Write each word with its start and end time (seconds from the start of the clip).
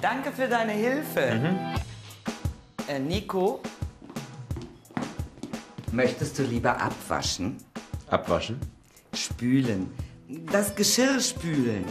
Danke 0.00 0.32
für 0.32 0.48
deine 0.48 0.72
Hilfe. 0.72 1.38
Äh, 2.88 2.98
Nico, 2.98 3.60
möchtest 5.92 6.38
du 6.38 6.42
lieber 6.44 6.80
abwaschen? 6.80 7.58
Abwaschen? 8.08 8.58
Spülen. 9.12 9.92
Das 10.50 10.74
Geschirr 10.74 11.20
spülen. 11.20 11.84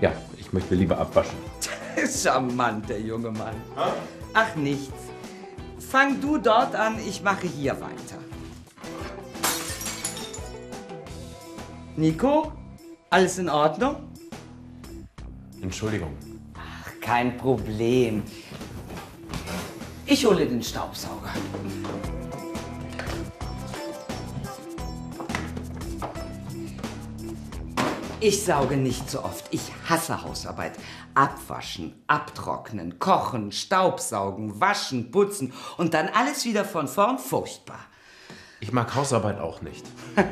Ja, 0.00 0.12
ich 0.38 0.50
möchte 0.54 0.74
lieber 0.74 0.96
abwaschen. 0.98 1.36
Charmant, 2.22 2.88
der 2.88 3.00
junge 3.00 3.30
Mann. 3.30 3.56
Ach, 4.32 4.56
nichts. 4.56 4.94
Fang 5.78 6.18
du 6.20 6.38
dort 6.38 6.74
an, 6.74 6.98
ich 7.06 7.22
mache 7.22 7.46
hier 7.46 7.78
weiter. 7.80 8.18
Nico, 11.96 12.52
alles 13.10 13.38
in 13.38 13.50
Ordnung? 13.50 13.96
Entschuldigung. 15.60 16.16
Kein 17.06 17.36
Problem. 17.36 18.24
Ich 20.06 20.26
hole 20.26 20.44
den 20.44 20.60
Staubsauger. 20.60 21.32
Ich 28.18 28.44
sauge 28.44 28.76
nicht 28.76 29.08
so 29.08 29.22
oft. 29.22 29.44
Ich 29.52 29.70
hasse 29.88 30.20
Hausarbeit. 30.20 30.72
Abwaschen, 31.14 31.94
abtrocknen, 32.08 32.98
kochen, 32.98 33.52
Staubsaugen, 33.52 34.60
waschen, 34.60 35.12
putzen 35.12 35.52
und 35.76 35.94
dann 35.94 36.08
alles 36.08 36.44
wieder 36.44 36.64
von 36.64 36.88
vorn. 36.88 37.20
Furchtbar. 37.20 37.78
Ich 38.58 38.72
mag 38.72 38.92
Hausarbeit 38.96 39.38
auch 39.38 39.62
nicht. 39.62 39.86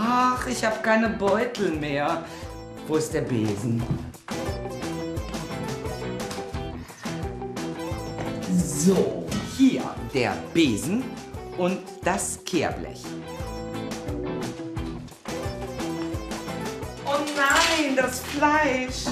Ach, 0.00 0.46
ich 0.46 0.64
habe 0.64 0.78
keine 0.80 1.08
Beutel 1.08 1.72
mehr. 1.72 2.24
Wo 2.86 2.94
ist 2.94 3.12
der 3.12 3.22
Besen? 3.22 3.82
So, 8.56 9.26
hier 9.58 9.82
der 10.14 10.34
Besen 10.54 11.04
und 11.58 11.80
das 12.02 12.38
Kehrblech. 12.46 13.02
Oh 17.04 17.18
nein, 17.36 17.94
das 17.94 18.20
Fleisch. 18.20 19.04